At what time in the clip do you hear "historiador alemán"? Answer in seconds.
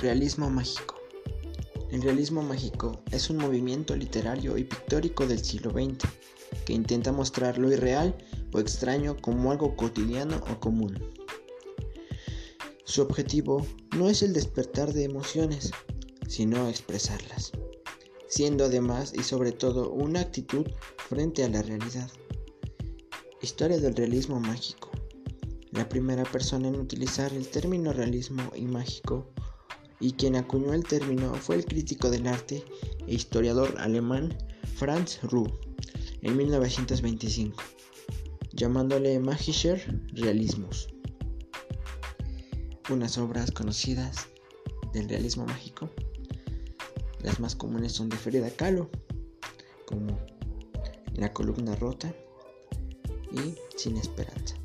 33.14-34.36